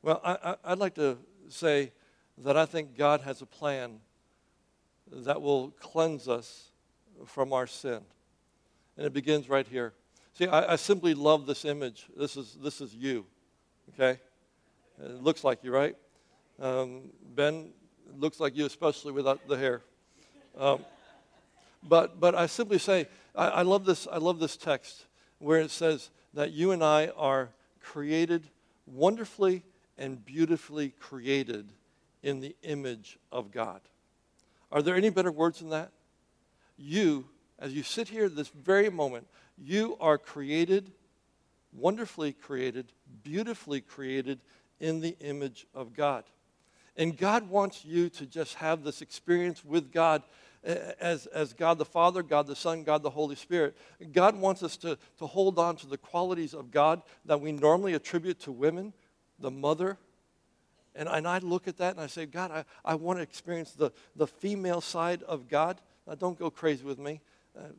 Well, 0.01 0.21
I, 0.23 0.55
would 0.69 0.79
like 0.79 0.95
to 0.95 1.17
say 1.49 1.91
that 2.39 2.57
I 2.57 2.65
think 2.65 2.97
God 2.97 3.21
has 3.21 3.41
a 3.41 3.45
plan 3.45 3.99
that 5.11 5.41
will 5.41 5.71
cleanse 5.79 6.27
us 6.27 6.69
from 7.25 7.53
our 7.53 7.67
sin. 7.67 8.01
And 8.95 9.05
it 9.05 9.13
begins 9.13 9.49
right 9.49 9.67
here. 9.67 9.93
See, 10.33 10.47
I, 10.47 10.73
I 10.73 10.75
simply 10.75 11.13
love 11.13 11.45
this 11.45 11.65
image. 11.65 12.05
This 12.15 12.37
is, 12.37 12.57
this 12.61 12.81
is 12.81 12.93
you, 12.93 13.25
okay? 13.93 14.19
It 15.03 15.23
looks 15.23 15.43
like 15.43 15.63
you, 15.63 15.71
right? 15.71 15.95
Um, 16.59 17.09
ben, 17.35 17.69
looks 18.17 18.39
like 18.39 18.55
you, 18.55 18.65
especially 18.65 19.11
without 19.11 19.47
the 19.47 19.57
hair. 19.57 19.81
Um, 20.57 20.83
but, 21.83 22.19
but 22.19 22.33
I 22.33 22.47
simply 22.47 22.79
say, 22.79 23.07
I, 23.35 23.47
I, 23.47 23.61
love 23.61 23.85
this, 23.85 24.07
I 24.11 24.17
love 24.17 24.39
this 24.39 24.57
text 24.57 25.05
where 25.39 25.59
it 25.59 25.69
says 25.69 26.09
that 26.33 26.51
you 26.51 26.71
and 26.71 26.83
I 26.83 27.07
are 27.15 27.49
created 27.79 28.43
wonderfully 28.87 29.63
and 29.97 30.23
beautifully 30.25 30.89
created 30.89 31.71
in 32.23 32.39
the 32.39 32.55
image 32.63 33.17
of 33.31 33.51
God. 33.51 33.81
Are 34.71 34.81
there 34.81 34.95
any 34.95 35.09
better 35.09 35.31
words 35.31 35.59
than 35.59 35.69
that? 35.69 35.91
You, 36.77 37.25
as 37.59 37.73
you 37.73 37.83
sit 37.83 38.09
here 38.09 38.29
this 38.29 38.49
very 38.49 38.89
moment, 38.89 39.27
you 39.57 39.95
are 39.99 40.17
created, 40.17 40.91
wonderfully 41.71 42.33
created, 42.33 42.91
beautifully 43.23 43.81
created 43.81 44.39
in 44.79 44.99
the 44.99 45.15
image 45.19 45.65
of 45.73 45.93
God. 45.93 46.23
And 46.95 47.15
God 47.15 47.49
wants 47.49 47.85
you 47.85 48.09
to 48.09 48.25
just 48.25 48.55
have 48.55 48.83
this 48.83 49.01
experience 49.01 49.63
with 49.63 49.91
God 49.91 50.23
as, 50.63 51.27
as 51.27 51.53
God 51.53 51.77
the 51.77 51.85
Father, 51.85 52.23
God 52.23 52.47
the 52.47 52.55
Son, 52.55 52.83
God 52.83 53.03
the 53.03 53.09
Holy 53.09 53.35
Spirit. 53.35 53.77
God 54.11 54.35
wants 54.35 54.63
us 54.63 54.77
to, 54.77 54.97
to 55.19 55.27
hold 55.27 55.59
on 55.59 55.75
to 55.77 55.87
the 55.87 55.97
qualities 55.97 56.53
of 56.53 56.71
God 56.71 57.01
that 57.25 57.39
we 57.39 57.51
normally 57.51 57.93
attribute 57.93 58.39
to 58.41 58.51
women, 58.51 58.93
the 59.39 59.51
mother, 59.51 59.97
and, 60.97 61.07
and 61.07 61.27
I 61.27 61.37
look 61.37 61.67
at 61.67 61.77
that 61.77 61.93
and 61.93 62.01
I 62.01 62.07
say, 62.07 62.25
God, 62.25 62.51
I, 62.51 62.65
I 62.83 62.95
want 62.95 63.19
to 63.19 63.23
experience 63.23 63.71
the, 63.71 63.91
the 64.15 64.27
female 64.27 64.81
side 64.81 65.21
of 65.23 65.47
God. 65.47 65.79
Now, 66.07 66.15
don't 66.15 66.37
go 66.37 66.49
crazy 66.49 66.83
with 66.83 66.97
me. 66.97 67.21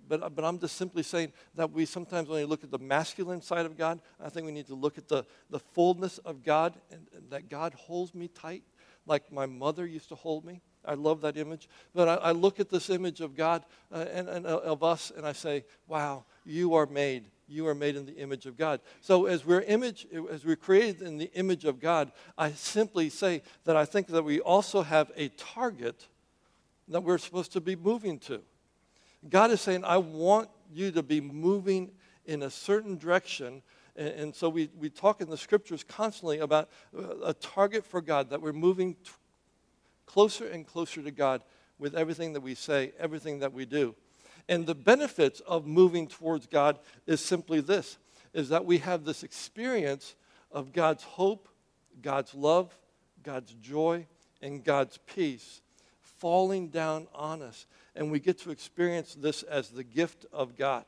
But, 0.09 0.35
but 0.35 0.45
I'm 0.45 0.59
just 0.59 0.77
simply 0.77 1.03
saying 1.03 1.33
that 1.55 1.71
we 1.71 1.85
sometimes 1.85 2.29
only 2.29 2.45
look 2.45 2.65
at 2.65 2.71
the 2.71 2.79
masculine 2.79 3.43
side 3.43 3.67
of 3.67 3.77
God. 3.77 4.01
I 4.21 4.29
think 4.29 4.47
we 4.47 4.53
need 4.53 4.67
to 4.67 4.75
look 4.75 4.99
at 4.99 5.09
the, 5.09 5.25
the 5.51 5.59
fullness 5.59 6.19
of 6.19 6.43
God 6.43 6.75
and, 6.91 7.07
and 7.15 7.31
that 7.31 7.49
God 7.49 7.75
holds 7.75 8.15
me 8.15 8.29
tight 8.29 8.63
like 9.07 9.33
my 9.33 9.47
mother 9.47 9.87
used 9.87 10.09
to 10.11 10.15
hold 10.15 10.45
me. 10.45 10.61
I 10.85 10.95
love 10.95 11.21
that 11.23 11.37
image. 11.37 11.69
But 11.95 12.09
I, 12.09 12.15
I 12.29 12.33
look 12.33 12.61
at 12.61 12.71
this 12.71 12.91
image 12.91 13.21
of 13.21 13.37
God 13.37 13.65
uh, 13.93 14.05
and, 14.13 14.29
and 14.29 14.47
uh, 14.47 14.59
of 14.59 14.83
us 14.83 15.13
and 15.17 15.27
I 15.27 15.33
say, 15.33 15.65
wow, 15.87 16.25
you 16.45 16.75
are 16.75 16.87
made 16.87 17.25
you 17.49 17.67
are 17.67 17.75
made 17.75 17.97
in 17.97 18.05
the 18.05 18.17
image 18.17 18.47
of 18.47 18.57
God. 18.57 18.81
So 19.01 19.27
as 19.27 19.45
we're 19.45 19.63
image, 19.63 20.07
as 20.31 20.45
we're 20.45 20.57
created 20.57 21.03
in 21.03 21.17
the 21.17 21.31
image 21.33 21.65
of 21.65 21.81
God, 21.81 22.13
I 22.37 22.51
simply 22.53 23.09
say 23.09 23.43
that 23.65 23.75
I 23.75 23.87
think 23.87 24.09
that 24.09 24.23
we 24.23 24.41
also 24.41 24.83
have 24.83 25.11
a 25.17 25.29
target 25.29 26.07
that 26.89 27.03
we're 27.03 27.19
supposed 27.19 27.53
to 27.53 27.61
be 27.61 27.75
moving 27.75 28.19
to. 28.21 28.43
God 29.29 29.51
is 29.51 29.61
saying, 29.61 29.85
I 29.85 29.99
want 29.99 30.49
you 30.73 30.91
to 30.93 31.03
be 31.03 31.21
moving 31.21 31.91
in 32.25 32.43
a 32.43 32.51
certain 32.51 32.97
direction. 32.97 33.63
And, 33.97 34.09
and 34.09 34.35
so 34.35 34.49
we, 34.49 34.71
we 34.79 34.91
talk 34.91 35.21
in 35.21 35.31
the 35.31 35.37
scriptures 35.37 35.83
constantly 35.83 36.39
about 36.39 36.69
uh, 36.97 37.17
a 37.25 37.35
target 37.35 37.85
for 37.85 38.01
God, 38.01 38.31
that 38.31 38.41
we're 38.41 38.53
moving 38.53 38.95
t- 38.95 39.11
closer 40.07 40.47
and 40.47 40.67
closer 40.67 41.03
to 41.03 41.11
God 41.11 41.43
with 41.79 41.95
everything 41.95 42.33
that 42.35 42.41
we 42.41 42.55
say, 42.55 42.93
everything 42.99 43.41
that 43.41 43.53
we 43.53 43.65
do. 43.65 43.95
And 44.49 44.67
the 44.67 44.75
benefits 44.75 45.41
of 45.41 45.67
moving 45.67 46.07
towards 46.07 46.47
God 46.47 46.79
is 47.07 47.21
simply 47.21 47.61
this 47.61 47.99
is 48.35 48.51
that 48.51 48.65
we 48.65 48.79
have 48.79 49.05
this 49.05 49.23
experience 49.23 50.15
of 50.53 50.73
God's 50.73 51.03
hope, 51.03 51.49
God's 52.03 52.35
love, 52.35 52.77
God's 53.23 53.53
joy, 53.55 54.07
and 54.43 54.63
God's 54.63 54.99
peace 54.99 55.63
falling 56.01 56.69
down 56.69 57.07
on 57.15 57.43
us. 57.43 57.67
And 57.99 58.13
we 58.13 58.21
get 58.21 58.39
to 58.43 58.53
experience 58.53 59.17
this 59.17 59.43
as 59.43 59.71
the 59.71 59.83
gift 59.83 60.25
of 60.33 60.57
God. 60.57 60.85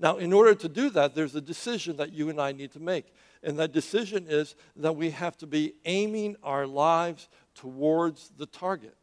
Now, 0.00 0.16
in 0.16 0.32
order 0.32 0.54
to 0.54 0.68
do 0.70 0.88
that, 0.90 1.14
there's 1.14 1.34
a 1.34 1.40
decision 1.40 1.98
that 1.98 2.14
you 2.14 2.30
and 2.30 2.40
I 2.40 2.52
need 2.52 2.72
to 2.72 2.80
make. 2.80 3.12
And 3.42 3.58
that 3.58 3.72
decision 3.72 4.24
is 4.26 4.56
that 4.76 4.96
we 4.96 5.10
have 5.10 5.36
to 5.38 5.46
be 5.46 5.74
aiming 5.84 6.36
our 6.42 6.66
lives 6.66 7.28
towards 7.54 8.30
the 8.38 8.46
target. 8.46 8.96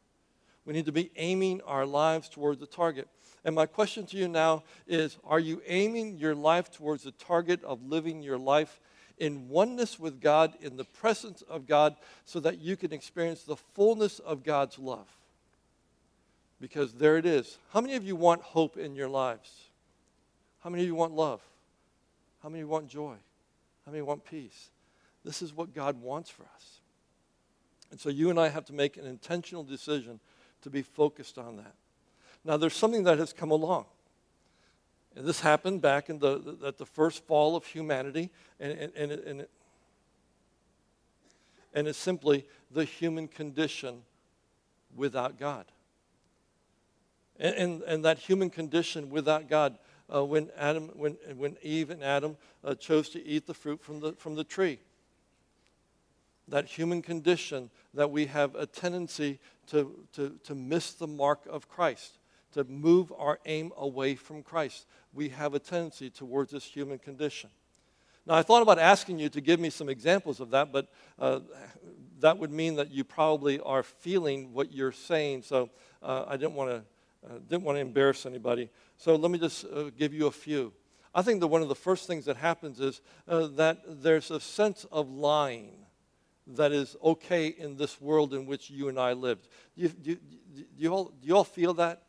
We 0.65 0.73
need 0.73 0.87
to 0.87 0.91
be 0.91 1.11
aiming 1.15 1.61
our 1.61 1.85
lives 1.85 2.27
towards 2.27 2.59
the 2.59 2.65
target. 2.65 3.07
And 3.45 3.53
my 3.53 3.67
question 3.67 4.07
to 4.07 4.17
you 4.17 4.27
now 4.27 4.63
is 4.87 5.19
Are 5.23 5.39
you 5.39 5.61
aiming 5.67 6.17
your 6.17 6.33
life 6.33 6.71
towards 6.71 7.03
the 7.03 7.11
target 7.11 7.63
of 7.63 7.83
living 7.83 8.23
your 8.23 8.39
life 8.39 8.81
in 9.19 9.47
oneness 9.47 9.99
with 9.99 10.19
God, 10.19 10.55
in 10.59 10.75
the 10.75 10.85
presence 10.85 11.43
of 11.43 11.67
God, 11.67 11.95
so 12.25 12.39
that 12.39 12.57
you 12.57 12.75
can 12.75 12.91
experience 12.91 13.43
the 13.43 13.55
fullness 13.55 14.17
of 14.17 14.43
God's 14.43 14.79
love? 14.79 15.07
Because 16.61 16.93
there 16.93 17.17
it 17.17 17.25
is. 17.25 17.57
How 17.73 17.81
many 17.81 17.95
of 17.95 18.05
you 18.05 18.15
want 18.15 18.43
hope 18.43 18.77
in 18.77 18.95
your 18.95 19.09
lives? 19.09 19.51
How 20.59 20.69
many 20.69 20.83
of 20.83 20.87
you 20.87 20.95
want 20.95 21.13
love? 21.13 21.41
How 22.43 22.49
many 22.49 22.63
want 22.63 22.87
joy? 22.87 23.15
How 23.85 23.91
many 23.91 24.03
want 24.03 24.23
peace? 24.23 24.69
This 25.25 25.41
is 25.41 25.53
what 25.53 25.73
God 25.73 25.99
wants 25.99 26.29
for 26.29 26.43
us. 26.43 26.81
And 27.89 27.99
so 27.99 28.09
you 28.09 28.29
and 28.29 28.39
I 28.39 28.49
have 28.49 28.63
to 28.65 28.73
make 28.73 28.95
an 28.95 29.05
intentional 29.05 29.63
decision 29.63 30.19
to 30.61 30.69
be 30.69 30.83
focused 30.83 31.39
on 31.39 31.57
that. 31.57 31.73
Now, 32.45 32.57
there's 32.57 32.75
something 32.75 33.03
that 33.03 33.17
has 33.17 33.33
come 33.33 33.51
along. 33.51 33.85
And 35.15 35.25
this 35.25 35.41
happened 35.41 35.81
back 35.81 36.09
in 36.09 36.19
the, 36.19 36.57
at 36.65 36.77
the 36.77 36.85
first 36.85 37.25
fall 37.25 37.55
of 37.55 37.65
humanity, 37.65 38.29
and, 38.59 38.71
and, 38.71 38.93
and, 38.95 39.11
it, 39.11 39.25
and, 39.25 39.41
it, 39.41 39.49
and 41.73 41.87
it's 41.87 41.97
simply 41.97 42.45
the 42.69 42.85
human 42.85 43.27
condition 43.27 44.03
without 44.95 45.37
God. 45.37 45.65
And, 47.41 47.55
and, 47.55 47.81
and 47.81 48.05
that 48.05 48.19
human 48.19 48.49
condition 48.49 49.09
without 49.09 49.49
God, 49.49 49.77
uh, 50.13 50.23
when, 50.23 50.49
Adam, 50.57 50.91
when, 50.95 51.17
when 51.35 51.57
Eve 51.61 51.89
and 51.89 52.01
Adam 52.01 52.37
uh, 52.63 52.75
chose 52.75 53.09
to 53.09 53.25
eat 53.25 53.47
the 53.47 53.53
fruit 53.53 53.81
from 53.81 53.99
the, 53.99 54.13
from 54.13 54.35
the 54.35 54.45
tree. 54.45 54.79
That 56.47 56.65
human 56.65 57.01
condition 57.01 57.69
that 57.93 58.11
we 58.11 58.27
have 58.27 58.55
a 58.55 58.65
tendency 58.65 59.39
to, 59.67 60.05
to, 60.13 60.37
to 60.43 60.55
miss 60.55 60.93
the 60.93 61.07
mark 61.07 61.41
of 61.49 61.67
Christ 61.67 62.19
to 62.53 62.63
move 62.65 63.11
our 63.17 63.39
aim 63.45 63.71
away 63.77 64.15
from 64.15 64.43
Christ. 64.43 64.85
We 65.13 65.29
have 65.29 65.53
a 65.53 65.59
tendency 65.59 66.09
towards 66.09 66.51
this 66.51 66.63
human 66.63 66.99
condition. 66.99 67.49
Now, 68.25 68.35
I 68.35 68.43
thought 68.43 68.61
about 68.61 68.77
asking 68.77 69.19
you 69.19 69.29
to 69.29 69.41
give 69.41 69.59
me 69.59 69.69
some 69.69 69.89
examples 69.89 70.39
of 70.39 70.51
that, 70.51 70.71
but 70.71 70.87
uh, 71.17 71.39
that 72.19 72.37
would 72.37 72.51
mean 72.51 72.75
that 72.75 72.91
you 72.91 73.03
probably 73.03 73.59
are 73.61 73.83
feeling 73.83 74.53
what 74.53 74.71
you're 74.71 74.91
saying. 74.91 75.41
So 75.41 75.69
uh, 76.03 76.25
I 76.27 76.37
didn't 76.37 76.53
want 76.53 76.69
to 76.69 76.83
uh, 77.25 77.33
didn't 77.49 77.63
want 77.63 77.77
to 77.77 77.81
embarrass 77.81 78.25
anybody. 78.25 78.69
So 78.97 79.15
let 79.15 79.31
me 79.31 79.37
just 79.37 79.65
uh, 79.65 79.91
give 79.97 80.13
you 80.13 80.27
a 80.27 80.31
few. 80.31 80.73
I 81.13 81.21
think 81.21 81.41
that 81.41 81.47
one 81.47 81.61
of 81.61 81.67
the 81.67 81.75
first 81.75 82.07
things 82.07 82.25
that 82.25 82.37
happens 82.37 82.79
is 82.79 83.01
uh, 83.27 83.47
that 83.55 83.79
there's 84.01 84.31
a 84.31 84.39
sense 84.39 84.85
of 84.91 85.09
lying 85.09 85.71
that 86.47 86.71
is 86.71 86.95
okay 87.03 87.47
in 87.47 87.77
this 87.77 88.01
world 88.01 88.33
in 88.33 88.45
which 88.45 88.69
you 88.69 88.89
and 88.89 88.99
I 88.99 89.13
lived. 89.13 89.47
Do 89.75 89.83
you, 89.83 89.89
do, 89.89 90.15
do 90.15 90.65
you, 90.77 90.93
all, 90.93 91.05
do 91.05 91.27
you 91.27 91.35
all 91.35 91.43
feel 91.43 91.73
that? 91.75 92.03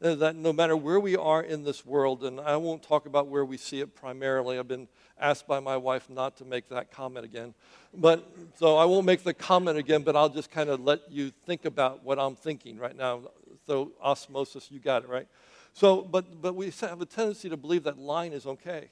Uh, 0.00 0.14
that 0.14 0.36
no 0.36 0.52
matter 0.52 0.76
where 0.76 1.00
we 1.00 1.16
are 1.16 1.42
in 1.42 1.64
this 1.64 1.84
world, 1.84 2.22
and 2.22 2.40
I 2.40 2.56
won't 2.56 2.84
talk 2.84 3.06
about 3.06 3.26
where 3.26 3.44
we 3.44 3.56
see 3.56 3.80
it 3.80 3.96
primarily. 3.96 4.56
I've 4.56 4.68
been 4.68 4.86
asked 5.18 5.48
by 5.48 5.58
my 5.58 5.76
wife 5.76 6.08
not 6.08 6.36
to 6.36 6.44
make 6.44 6.68
that 6.68 6.92
comment 6.92 7.24
again. 7.24 7.52
But 7.92 8.24
so 8.58 8.76
I 8.76 8.84
won't 8.84 9.06
make 9.06 9.24
the 9.24 9.34
comment 9.34 9.76
again, 9.76 10.02
but 10.02 10.14
I'll 10.14 10.28
just 10.28 10.52
kind 10.52 10.70
of 10.70 10.78
let 10.80 11.10
you 11.10 11.32
think 11.46 11.64
about 11.64 12.04
what 12.04 12.16
I'm 12.18 12.36
thinking 12.36 12.78
right 12.78 12.96
now. 12.96 13.22
So 13.68 13.92
osmosis, 14.02 14.70
you 14.70 14.80
got 14.80 15.04
it, 15.04 15.10
right? 15.10 15.28
So, 15.74 16.00
but, 16.00 16.40
but 16.40 16.56
we 16.56 16.72
have 16.80 17.02
a 17.02 17.06
tendency 17.06 17.50
to 17.50 17.56
believe 17.58 17.82
that 17.82 17.98
lying 17.98 18.32
is 18.32 18.46
okay. 18.46 18.88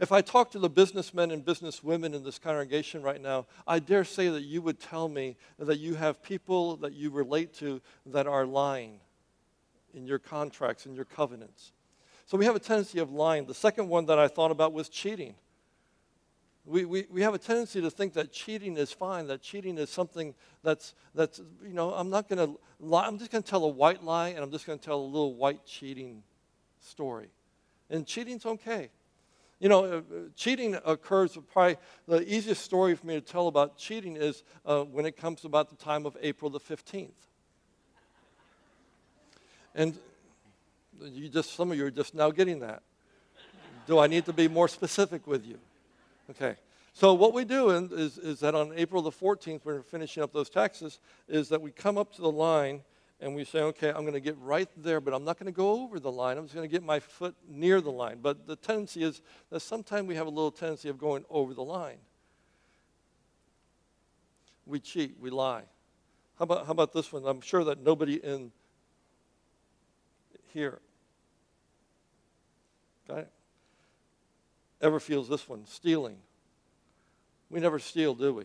If 0.00 0.12
I 0.12 0.22
talk 0.22 0.50
to 0.52 0.58
the 0.58 0.70
businessmen 0.70 1.30
and 1.30 1.44
businesswomen 1.44 2.14
in 2.14 2.24
this 2.24 2.38
congregation 2.38 3.02
right 3.02 3.20
now, 3.20 3.44
I 3.66 3.80
dare 3.80 4.02
say 4.02 4.30
that 4.30 4.40
you 4.40 4.62
would 4.62 4.80
tell 4.80 5.10
me 5.10 5.36
that 5.58 5.78
you 5.78 5.94
have 5.96 6.22
people 6.22 6.76
that 6.78 6.94
you 6.94 7.10
relate 7.10 7.52
to 7.58 7.82
that 8.06 8.26
are 8.26 8.46
lying 8.46 8.98
in 9.92 10.06
your 10.06 10.18
contracts, 10.18 10.86
in 10.86 10.94
your 10.94 11.04
covenants. 11.04 11.72
So 12.24 12.38
we 12.38 12.46
have 12.46 12.56
a 12.56 12.60
tendency 12.60 13.00
of 13.00 13.12
lying. 13.12 13.44
The 13.44 13.52
second 13.52 13.90
one 13.90 14.06
that 14.06 14.18
I 14.18 14.28
thought 14.28 14.50
about 14.50 14.72
was 14.72 14.88
cheating. 14.88 15.34
We, 16.66 16.86
we, 16.86 17.06
we 17.10 17.20
have 17.20 17.34
a 17.34 17.38
tendency 17.38 17.82
to 17.82 17.90
think 17.90 18.14
that 18.14 18.32
cheating 18.32 18.78
is 18.78 18.90
fine, 18.90 19.26
that 19.26 19.42
cheating 19.42 19.76
is 19.76 19.90
something 19.90 20.34
that's, 20.62 20.94
that's 21.14 21.40
you 21.62 21.74
know, 21.74 21.92
I'm 21.92 22.08
not 22.08 22.26
going 22.28 22.38
to 22.38 22.58
lie. 22.80 23.06
I'm 23.06 23.18
just 23.18 23.30
going 23.30 23.42
to 23.42 23.50
tell 23.50 23.64
a 23.64 23.68
white 23.68 24.02
lie 24.02 24.28
and 24.28 24.38
I'm 24.38 24.50
just 24.50 24.66
going 24.66 24.78
to 24.78 24.84
tell 24.84 24.98
a 24.98 25.04
little 25.04 25.34
white 25.34 25.66
cheating 25.66 26.22
story. 26.80 27.28
And 27.90 28.06
cheating's 28.06 28.46
okay. 28.46 28.88
You 29.60 29.68
know, 29.68 29.84
uh, 29.84 30.00
cheating 30.34 30.76
occurs, 30.86 31.36
probably 31.52 31.76
the 32.08 32.22
easiest 32.34 32.62
story 32.62 32.94
for 32.94 33.06
me 33.06 33.14
to 33.14 33.20
tell 33.20 33.46
about 33.48 33.76
cheating 33.76 34.16
is 34.16 34.42
uh, 34.64 34.84
when 34.84 35.04
it 35.04 35.18
comes 35.18 35.44
about 35.44 35.68
the 35.68 35.76
time 35.76 36.06
of 36.06 36.16
April 36.22 36.50
the 36.50 36.60
15th. 36.60 37.10
And 39.74 39.98
you 41.02 41.28
just, 41.28 41.54
some 41.54 41.70
of 41.70 41.76
you 41.76 41.86
are 41.86 41.90
just 41.90 42.14
now 42.14 42.30
getting 42.30 42.60
that. 42.60 42.82
Do 43.86 43.98
I 43.98 44.06
need 44.06 44.24
to 44.26 44.32
be 44.32 44.48
more 44.48 44.68
specific 44.68 45.26
with 45.26 45.44
you? 45.44 45.58
Okay. 46.30 46.56
So 46.92 47.12
what 47.12 47.34
we 47.34 47.44
do 47.44 47.70
is, 47.70 48.18
is 48.18 48.40
that 48.40 48.54
on 48.54 48.72
April 48.76 49.02
the 49.02 49.10
14th, 49.10 49.64
when 49.64 49.76
we're 49.76 49.82
finishing 49.82 50.22
up 50.22 50.32
those 50.32 50.48
taxes, 50.48 51.00
is 51.28 51.48
that 51.48 51.60
we 51.60 51.72
come 51.72 51.98
up 51.98 52.14
to 52.14 52.22
the 52.22 52.30
line 52.30 52.82
and 53.20 53.34
we 53.34 53.44
say, 53.44 53.60
okay, 53.60 53.88
I'm 53.88 54.02
going 54.02 54.14
to 54.14 54.20
get 54.20 54.36
right 54.38 54.68
there, 54.76 55.00
but 55.00 55.12
I'm 55.12 55.24
not 55.24 55.38
going 55.38 55.52
to 55.52 55.56
go 55.56 55.82
over 55.82 55.98
the 55.98 56.12
line. 56.12 56.38
I'm 56.38 56.44
just 56.44 56.54
going 56.54 56.68
to 56.68 56.72
get 56.72 56.84
my 56.84 57.00
foot 57.00 57.34
near 57.48 57.80
the 57.80 57.90
line. 57.90 58.18
But 58.22 58.46
the 58.46 58.54
tendency 58.54 59.02
is 59.02 59.22
that 59.50 59.60
sometimes 59.60 60.06
we 60.06 60.14
have 60.14 60.26
a 60.26 60.30
little 60.30 60.52
tendency 60.52 60.88
of 60.88 60.98
going 60.98 61.24
over 61.30 61.52
the 61.52 61.64
line. 61.64 61.98
We 64.66 64.78
cheat, 64.78 65.16
we 65.20 65.30
lie. 65.30 65.62
How 66.38 66.44
about, 66.44 66.66
how 66.66 66.72
about 66.72 66.92
this 66.92 67.12
one? 67.12 67.24
I'm 67.26 67.40
sure 67.40 67.64
that 67.64 67.82
nobody 67.82 68.14
in 68.14 68.52
here. 70.52 70.80
Okay? 73.08 73.26
Ever 74.84 75.00
feels 75.00 75.30
this 75.30 75.48
one? 75.48 75.64
Stealing. 75.64 76.18
We 77.48 77.58
never 77.58 77.78
steal, 77.78 78.14
do 78.14 78.34
we? 78.34 78.44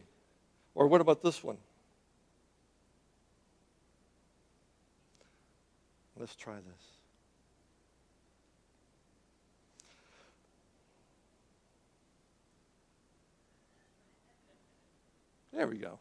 Or 0.73 0.87
what 0.87 1.01
about 1.01 1.21
this 1.21 1.43
one? 1.43 1.57
Let's 6.17 6.37
try 6.37 6.53
this. 6.53 6.63
There 15.51 15.67
we 15.67 15.75
go. 15.75 15.99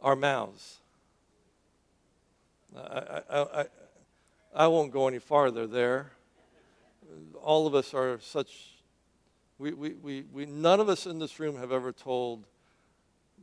Our 0.00 0.14
mouths. 0.14 0.78
I, 2.76 3.22
I, 3.28 3.40
I, 3.40 3.64
I 4.54 4.66
won't 4.68 4.92
go 4.92 5.08
any 5.08 5.18
farther 5.18 5.66
there. 5.66 6.12
All 7.40 7.66
of 7.66 7.74
us 7.74 7.94
are 7.94 8.18
such, 8.20 8.78
we, 9.58 9.72
we, 9.72 9.90
we, 9.94 10.24
we 10.32 10.46
none 10.46 10.80
of 10.80 10.88
us 10.88 11.06
in 11.06 11.18
this 11.18 11.40
room 11.40 11.56
have 11.56 11.72
ever 11.72 11.92
told, 11.92 12.44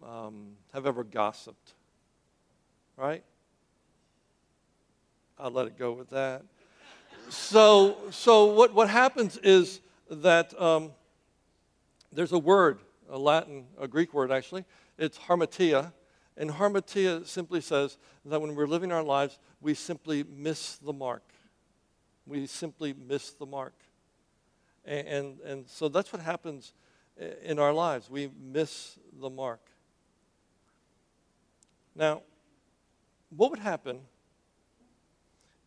um, 0.03 0.51
have 0.73 0.85
ever 0.85 1.03
gossiped, 1.03 1.73
right? 2.97 3.23
I'll 5.37 5.51
let 5.51 5.67
it 5.67 5.77
go 5.77 5.93
with 5.93 6.09
that. 6.09 6.43
so, 7.29 7.97
so 8.11 8.45
what, 8.45 8.73
what 8.73 8.89
happens 8.89 9.37
is 9.37 9.81
that 10.09 10.59
um, 10.59 10.91
there's 12.11 12.31
a 12.31 12.39
word, 12.39 12.79
a 13.09 13.17
Latin, 13.17 13.65
a 13.79 13.87
Greek 13.87 14.13
word 14.13 14.31
actually, 14.31 14.65
it's 14.97 15.17
hamartia. 15.17 15.93
and 16.35 16.49
hamartia 16.51 17.25
simply 17.25 17.61
says 17.61 17.97
that 18.25 18.41
when 18.41 18.55
we're 18.55 18.67
living 18.67 18.91
our 18.91 19.03
lives, 19.03 19.39
we 19.61 19.73
simply 19.73 20.23
miss 20.23 20.75
the 20.77 20.93
mark. 20.93 21.23
We 22.29 22.45
simply 22.45 22.93
miss 23.07 23.31
the 23.31 23.45
mark. 23.45 23.73
And, 24.85 25.07
and, 25.07 25.39
and 25.41 25.67
so 25.67 25.89
that's 25.89 26.13
what 26.13 26.21
happens 26.21 26.73
eh, 27.19 27.31
in 27.43 27.59
our 27.59 27.73
lives. 27.73 28.09
We 28.09 28.29
miss 28.39 28.97
the 29.19 29.29
mark. 29.29 29.61
Now, 31.95 32.21
what 33.35 33.49
would 33.49 33.59
happen 33.59 33.99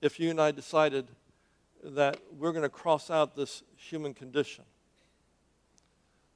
if 0.00 0.18
you 0.18 0.30
and 0.30 0.40
I 0.40 0.52
decided 0.52 1.08
that 1.84 2.18
we're 2.38 2.52
going 2.52 2.62
to 2.62 2.68
cross 2.68 3.10
out 3.10 3.34
this 3.36 3.62
human 3.76 4.14
condition? 4.14 4.64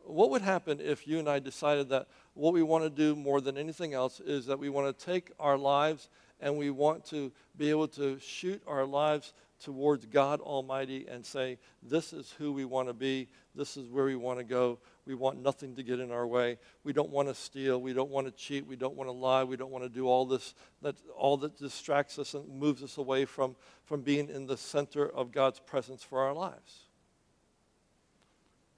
What 0.01 0.31
would 0.31 0.43
happen 0.43 0.81
if 0.81 1.07
you 1.07 1.19
and 1.19 1.29
I 1.29 1.39
decided 1.39 1.89
that 1.89 2.09
what 2.35 2.53
we 2.53 2.63
want 2.63 2.85
to 2.85 2.91
do 2.91 3.17
more 3.17 3.41
than 3.41 3.57
anything 3.57 3.95
else 3.95 4.21
is 4.21 4.47
that 4.47 4.59
we 4.59 4.69
want 4.69 4.97
to 4.97 5.05
take 5.05 5.33
our 5.41 5.57
lives 5.57 6.09
and 6.41 6.57
we 6.57 6.71
want 6.71 7.05
to 7.07 7.33
be 7.57 7.71
able 7.71 7.89
to 7.89 8.19
shoot 8.19 8.63
our 8.67 8.85
lives 8.85 9.33
towards 9.63 10.07
God 10.07 10.41
Almighty 10.41 11.07
and 11.09 11.25
say, 11.25 11.59
This 11.83 12.13
is 12.13 12.35
who 12.39 12.53
we 12.53 12.65
want 12.65 12.89
to 12.89 12.95
be. 12.95 13.29
This 13.55 13.77
is 13.77 13.89
where 13.89 14.05
we 14.05 14.17
want 14.17 14.39
to 14.39 14.45
go. 14.45 14.79
We 15.07 15.15
want 15.15 15.41
nothing 15.41 15.77
to 15.77 15.83
get 15.83 16.01
in 16.01 16.11
our 16.11 16.27
way. 16.27 16.59
We 16.85 16.93
don't 16.93 17.11
want 17.11 17.29
to 17.29 17.35
steal. 17.35 17.81
We 17.81 17.93
don't 17.93 18.11
want 18.11 18.27
to 18.27 18.33
cheat. 18.33 18.67
We 18.67 18.77
don't 18.77 18.97
want 18.97 19.09
to 19.09 19.13
lie. 19.13 19.45
We 19.45 19.57
don't 19.57 19.71
want 19.71 19.85
to 19.85 19.89
do 19.89 20.09
all 20.09 20.27
this, 20.27 20.55
that, 20.83 20.97
all 21.17 21.37
that 21.39 21.57
distracts 21.57 22.19
us 22.19 22.35
and 22.35 22.49
moves 22.49 22.83
us 22.83 22.99
away 22.99 23.25
from, 23.25 23.57
from 23.85 24.03
being 24.03 24.29
in 24.29 24.47
the 24.47 24.57
center 24.57 25.09
of 25.09 25.33
God's 25.33 25.61
presence 25.61 26.03
for 26.03 26.21
our 26.21 26.35
lives. 26.35 26.81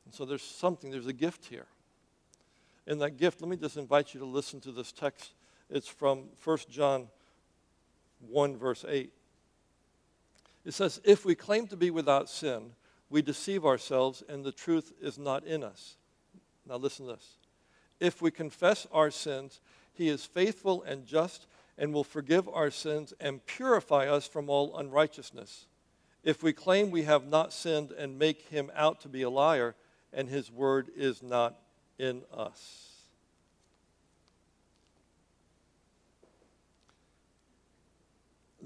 And 0.05 0.15
so 0.15 0.25
there's 0.25 0.43
something, 0.43 0.91
there's 0.91 1.07
a 1.07 1.13
gift 1.13 1.47
here. 1.47 1.67
In 2.87 2.99
that 3.01 3.19
gift, 3.19 3.41
let 3.43 3.51
me 3.51 3.57
just 3.57 3.77
invite 3.77 4.15
you 4.15 4.21
to 4.21 4.27
listen 4.27 4.61
to 4.61 4.73
this 4.73 4.93
text. 4.93 5.35
It's 5.69 5.89
from 5.89 6.25
1 6.43 6.59
John 6.71 7.09
1, 8.27 8.57
verse 8.57 8.85
8. 8.89 9.13
It 10.69 10.75
says, 10.75 11.01
If 11.03 11.25
we 11.25 11.35
claim 11.35 11.67
to 11.69 11.79
be 11.79 11.91
without 11.91 12.29
sin, 12.29 12.73
we 13.09 13.23
deceive 13.23 13.65
ourselves 13.65 14.23
and 14.29 14.45
the 14.45 14.53
truth 14.53 14.93
is 15.01 15.19
not 15.19 15.47
in 15.47 15.65
us. 15.65 15.97
Now, 16.69 16.77
listen 16.77 17.07
to 17.07 17.13
this. 17.13 17.39
If 18.01 18.21
we 18.21 18.31
confess 18.31 18.87
our 18.93 19.11
sins, 19.11 19.63
he 19.95 20.11
is 20.11 20.27
faithful 20.27 20.83
and 20.83 21.07
just 21.07 21.47
and 21.79 21.95
will 21.95 22.05
forgive 22.05 22.51
our 22.51 22.71
sins 22.71 23.15
and 23.19 23.47
purify 23.47 24.09
us 24.09 24.29
from 24.29 24.51
all 24.51 24.77
unrighteousness. 24.77 25.65
If 26.23 26.43
we 26.43 26.53
claim 26.53 26.91
we 26.91 27.05
have 27.05 27.27
not 27.27 27.55
sinned 27.55 27.91
and 27.93 28.19
make 28.19 28.43
him 28.43 28.71
out 28.75 29.01
to 29.01 29.09
be 29.09 29.23
a 29.23 29.31
liar, 29.31 29.75
and 30.13 30.29
his 30.29 30.53
word 30.53 30.91
is 30.95 31.23
not 31.23 31.59
in 31.99 32.25
us. 32.31 32.88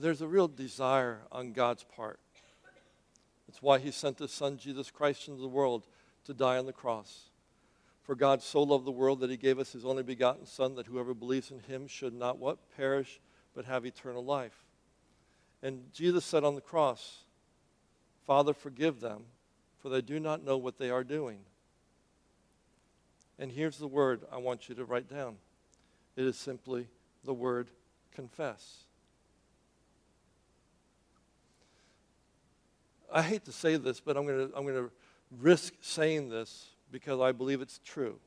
There's 0.02 0.20
a 0.20 0.26
real 0.26 0.48
desire 0.48 1.20
on 1.30 1.52
God's 1.52 1.84
part. 1.84 2.18
That's 3.46 3.62
why 3.62 3.78
he 3.78 3.90
sent 3.90 4.18
his 4.18 4.32
son 4.32 4.56
Jesus 4.56 4.90
Christ 4.90 5.28
into 5.28 5.40
the 5.40 5.48
world 5.48 5.86
to 6.24 6.34
die 6.34 6.58
on 6.58 6.66
the 6.66 6.72
cross. 6.72 7.30
For 8.02 8.14
God 8.14 8.42
so 8.42 8.62
loved 8.62 8.84
the 8.84 8.90
world 8.90 9.20
that 9.20 9.30
he 9.30 9.36
gave 9.36 9.58
us 9.58 9.72
his 9.72 9.84
only 9.84 10.02
begotten 10.02 10.46
son 10.46 10.74
that 10.74 10.86
whoever 10.86 11.14
believes 11.14 11.50
in 11.50 11.60
him 11.60 11.86
should 11.86 12.14
not 12.14 12.38
what 12.38 12.58
perish 12.76 13.20
but 13.54 13.64
have 13.64 13.86
eternal 13.86 14.24
life. 14.24 14.64
And 15.62 15.92
Jesus 15.92 16.24
said 16.24 16.42
on 16.42 16.56
the 16.56 16.60
cross, 16.60 17.24
Father, 18.26 18.52
forgive 18.52 19.00
them, 19.00 19.22
for 19.78 19.88
they 19.88 20.00
do 20.00 20.18
not 20.18 20.44
know 20.44 20.56
what 20.56 20.78
they 20.78 20.90
are 20.90 21.04
doing. 21.04 21.38
And 23.38 23.52
here's 23.52 23.78
the 23.78 23.86
word 23.86 24.22
I 24.32 24.38
want 24.38 24.68
you 24.68 24.74
to 24.74 24.84
write 24.84 25.08
down. 25.08 25.36
It 26.16 26.24
is 26.24 26.36
simply 26.36 26.88
the 27.24 27.34
word 27.34 27.70
confess. 28.14 28.84
I 33.12 33.22
hate 33.22 33.44
to 33.44 33.52
say 33.52 33.76
this, 33.76 34.00
but 34.00 34.16
I'm 34.16 34.26
going 34.26 34.48
to 34.48 34.56
I'm 34.56 34.64
going 34.64 34.76
to 34.76 34.90
risk 35.40 35.74
saying 35.80 36.30
this 36.30 36.70
because 36.90 37.20
I 37.20 37.32
believe 37.32 37.60
it's 37.60 37.80
true. 37.84 38.18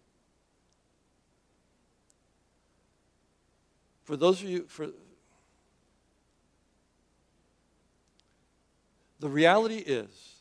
For 4.04 4.16
those 4.16 4.42
of 4.42 4.50
you, 4.50 4.66
for 4.68 4.90
the 9.20 9.30
reality 9.30 9.78
is 9.78 10.36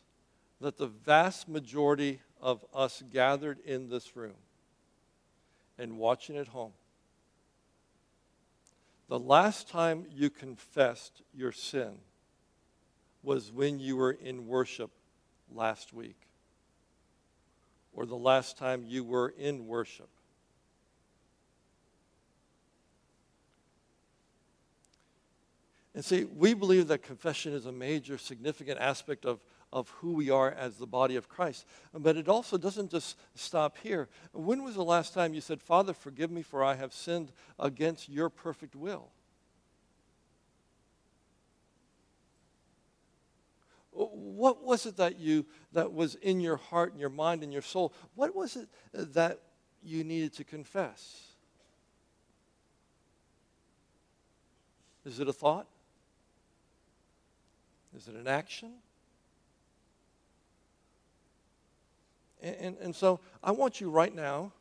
that 0.60 0.76
the 0.76 0.86
vast 0.86 1.48
majority 1.48 2.20
of 2.40 2.64
us 2.74 3.02
gathered 3.10 3.58
in 3.60 3.88
this 3.88 4.14
room 4.16 4.36
and 5.78 5.98
watching 5.98 6.36
at 6.36 6.48
home, 6.48 6.72
the 9.08 9.18
last 9.18 9.68
time 9.68 10.04
you 10.10 10.28
confessed 10.28 11.22
your 11.32 11.52
sin 11.52 11.94
was 13.24 13.50
when 13.50 13.80
you 13.80 13.96
were 13.96 14.12
in 14.12 14.46
worship 14.46 14.90
last 15.52 15.92
week 15.92 16.16
or 17.92 18.06
the 18.06 18.16
last 18.16 18.58
time 18.58 18.84
you 18.86 19.04
were 19.04 19.34
in 19.38 19.66
worship. 19.66 20.08
And 25.94 26.04
see, 26.04 26.24
we 26.24 26.54
believe 26.54 26.88
that 26.88 27.02
confession 27.02 27.52
is 27.52 27.66
a 27.66 27.72
major, 27.72 28.18
significant 28.18 28.80
aspect 28.80 29.24
of, 29.24 29.38
of 29.72 29.88
who 29.90 30.12
we 30.12 30.28
are 30.28 30.50
as 30.50 30.76
the 30.76 30.88
body 30.88 31.14
of 31.14 31.28
Christ. 31.28 31.66
But 31.92 32.16
it 32.16 32.28
also 32.28 32.58
doesn't 32.58 32.90
just 32.90 33.16
stop 33.36 33.78
here. 33.78 34.08
When 34.32 34.64
was 34.64 34.74
the 34.74 34.84
last 34.84 35.14
time 35.14 35.34
you 35.34 35.40
said, 35.40 35.62
Father, 35.62 35.92
forgive 35.92 36.32
me 36.32 36.42
for 36.42 36.64
I 36.64 36.74
have 36.74 36.92
sinned 36.92 37.30
against 37.60 38.08
your 38.08 38.28
perfect 38.28 38.74
will? 38.74 39.10
What 44.34 44.62
was 44.64 44.86
it 44.86 44.96
that 44.96 45.18
you 45.18 45.46
that 45.72 45.92
was 45.92 46.16
in 46.16 46.40
your 46.40 46.56
heart 46.56 46.92
and 46.92 47.00
your 47.00 47.10
mind 47.10 47.42
and 47.42 47.52
your 47.52 47.62
soul? 47.62 47.92
What 48.14 48.34
was 48.34 48.56
it 48.56 48.68
that 48.92 49.40
you 49.82 50.04
needed 50.04 50.32
to 50.34 50.44
confess? 50.44 51.22
Is 55.04 55.20
it 55.20 55.28
a 55.28 55.32
thought? 55.32 55.66
Is 57.96 58.08
it 58.08 58.14
an 58.14 58.26
action? 58.26 58.72
And, 62.42 62.56
and, 62.56 62.76
and 62.78 62.96
so 62.96 63.20
i 63.42 63.50
want 63.50 63.80
you 63.80 63.88
right 63.88 64.14
now 64.14 64.52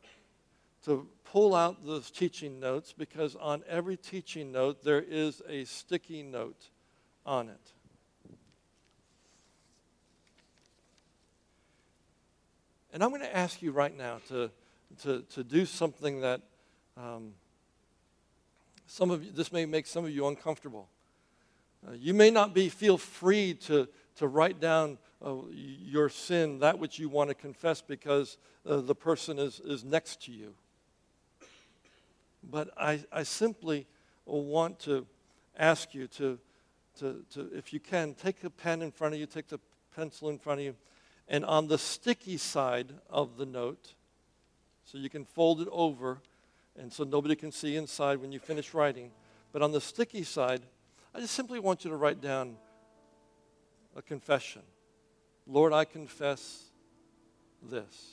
to 0.84 1.06
pull 1.24 1.54
out 1.54 1.84
those 1.84 2.10
teaching 2.10 2.58
notes 2.58 2.94
because 2.96 3.36
on 3.36 3.62
every 3.68 3.96
teaching 3.96 4.52
note 4.52 4.82
there 4.84 5.04
is 5.06 5.42
a 5.48 5.64
sticky 5.64 6.22
note 6.22 6.70
on 7.26 7.48
it 7.48 7.72
And 12.94 13.02
I'm 13.02 13.10
going 13.10 13.22
to 13.22 13.36
ask 13.36 13.60
you 13.60 13.72
right 13.72 13.94
now 13.98 14.20
to, 14.28 14.52
to, 15.02 15.22
to 15.22 15.42
do 15.42 15.66
something 15.66 16.20
that 16.20 16.40
um, 16.96 17.32
some 18.86 19.10
of 19.10 19.24
you, 19.24 19.32
this 19.32 19.50
may 19.50 19.66
make 19.66 19.88
some 19.88 20.04
of 20.04 20.12
you 20.12 20.28
uncomfortable. 20.28 20.86
Uh, 21.84 21.94
you 21.94 22.14
may 22.14 22.30
not 22.30 22.54
be 22.54 22.68
feel 22.68 22.96
free 22.96 23.54
to, 23.54 23.88
to 24.14 24.28
write 24.28 24.60
down 24.60 24.98
uh, 25.26 25.34
your 25.50 26.08
sin, 26.08 26.60
that 26.60 26.78
which 26.78 27.00
you 27.00 27.08
want 27.08 27.30
to 27.30 27.34
confess, 27.34 27.80
because 27.80 28.36
uh, 28.64 28.76
the 28.76 28.94
person 28.94 29.40
is, 29.40 29.58
is 29.64 29.82
next 29.82 30.22
to 30.26 30.30
you. 30.30 30.54
But 32.48 32.70
I, 32.78 33.00
I 33.10 33.24
simply 33.24 33.88
want 34.24 34.78
to 34.80 35.04
ask 35.58 35.94
you 35.94 36.06
to, 36.06 36.38
to, 37.00 37.24
to, 37.32 37.50
if 37.56 37.72
you 37.72 37.80
can, 37.80 38.14
take 38.14 38.44
a 38.44 38.50
pen 38.50 38.82
in 38.82 38.92
front 38.92 39.14
of 39.14 39.20
you, 39.20 39.26
take 39.26 39.48
the 39.48 39.58
pencil 39.96 40.28
in 40.28 40.38
front 40.38 40.60
of 40.60 40.66
you, 40.66 40.76
and 41.28 41.44
on 41.44 41.68
the 41.68 41.78
sticky 41.78 42.36
side 42.36 42.92
of 43.08 43.36
the 43.36 43.46
note, 43.46 43.94
so 44.84 44.98
you 44.98 45.08
can 45.08 45.24
fold 45.24 45.60
it 45.60 45.68
over 45.70 46.20
and 46.78 46.92
so 46.92 47.04
nobody 47.04 47.36
can 47.36 47.52
see 47.52 47.76
inside 47.76 48.18
when 48.18 48.32
you 48.32 48.38
finish 48.38 48.74
writing. 48.74 49.10
But 49.52 49.62
on 49.62 49.72
the 49.72 49.80
sticky 49.80 50.24
side, 50.24 50.62
I 51.14 51.20
just 51.20 51.34
simply 51.34 51.60
want 51.60 51.84
you 51.84 51.90
to 51.90 51.96
write 51.96 52.20
down 52.20 52.56
a 53.96 54.02
confession. 54.02 54.62
Lord, 55.46 55.72
I 55.72 55.84
confess 55.84 56.64
this. 57.62 58.12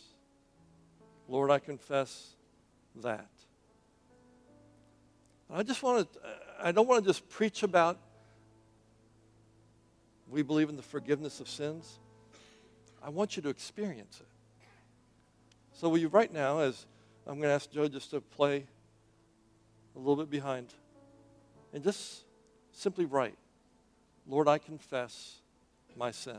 Lord, 1.27 1.49
I 1.49 1.59
confess 1.59 2.35
that. 3.01 3.29
I 5.49 5.63
just 5.63 5.83
want 5.83 6.11
to, 6.13 6.19
I 6.61 6.71
don't 6.71 6.87
want 6.87 7.03
to 7.03 7.09
just 7.09 7.27
preach 7.27 7.63
about 7.63 7.97
we 10.29 10.43
believe 10.43 10.69
in 10.69 10.77
the 10.77 10.81
forgiveness 10.81 11.41
of 11.41 11.49
sins. 11.49 11.99
I 13.03 13.09
want 13.09 13.35
you 13.35 13.41
to 13.43 13.49
experience 13.49 14.19
it. 14.19 14.27
So, 15.73 15.89
will 15.89 15.97
you 15.97 16.09
right 16.09 16.31
now, 16.31 16.59
as 16.59 16.85
I'm 17.25 17.35
going 17.35 17.49
to 17.49 17.53
ask 17.53 17.71
Joe 17.71 17.87
just 17.87 18.11
to 18.11 18.21
play 18.21 18.65
a 19.95 19.99
little 19.99 20.15
bit 20.15 20.29
behind, 20.29 20.67
and 21.73 21.83
just 21.83 22.23
simply 22.71 23.05
write, 23.05 23.37
Lord, 24.27 24.47
I 24.47 24.57
confess 24.57 25.39
my 25.97 26.11
sin. 26.11 26.37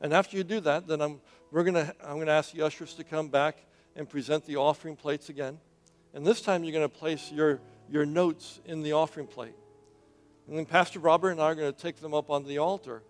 And 0.00 0.12
after 0.12 0.36
you 0.36 0.44
do 0.44 0.60
that, 0.60 0.86
then 0.86 1.00
I'm, 1.00 1.20
we're 1.50 1.64
gonna, 1.64 1.94
I'm 2.02 2.14
going 2.14 2.26
to 2.26 2.32
ask 2.32 2.52
the 2.52 2.62
ushers 2.62 2.94
to 2.94 3.04
come 3.04 3.28
back 3.28 3.58
and 3.96 4.08
present 4.08 4.44
the 4.46 4.56
offering 4.56 4.96
plates 4.96 5.28
again. 5.28 5.58
And 6.14 6.26
this 6.26 6.40
time 6.40 6.64
you're 6.64 6.72
going 6.72 6.88
to 6.88 6.94
place 6.94 7.30
your, 7.30 7.60
your 7.90 8.06
notes 8.06 8.60
in 8.64 8.82
the 8.82 8.92
offering 8.92 9.26
plate. 9.26 9.54
And 10.48 10.58
then 10.58 10.66
Pastor 10.66 10.98
Robert 10.98 11.30
and 11.30 11.40
I 11.40 11.44
are 11.44 11.54
going 11.54 11.72
to 11.72 11.78
take 11.78 11.96
them 11.96 12.14
up 12.14 12.30
on 12.30 12.44
the 12.44 12.58
altar 12.58 13.02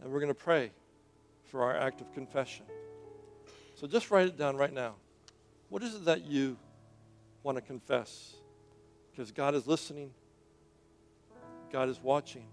and 0.00 0.10
we're 0.12 0.20
going 0.20 0.32
to 0.32 0.34
pray 0.34 0.70
for 1.48 1.62
our 1.62 1.76
act 1.76 2.00
of 2.00 2.12
confession. 2.12 2.66
So 3.74 3.86
just 3.86 4.10
write 4.10 4.26
it 4.26 4.36
down 4.36 4.56
right 4.56 4.72
now. 4.72 4.94
What 5.68 5.82
is 5.82 5.94
it 5.94 6.04
that 6.06 6.24
you 6.24 6.56
want 7.42 7.56
to 7.56 7.62
confess? 7.62 8.34
Because 9.10 9.32
God 9.32 9.54
is 9.54 9.66
listening, 9.66 10.10
God 11.72 11.88
is 11.88 12.00
watching, 12.02 12.46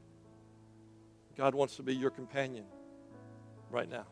God 1.37 1.53
wants 1.53 1.75
to 1.75 1.83
be 1.83 1.95
your 1.95 2.09
companion 2.09 2.65
right 3.69 3.89
now. 3.89 4.05